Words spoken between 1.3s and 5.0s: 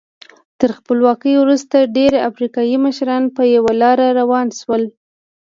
وروسته ډېری افریقایي مشران په یوه لار روان شول.